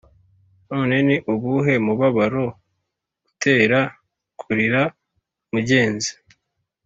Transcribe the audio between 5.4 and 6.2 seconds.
mugenzi?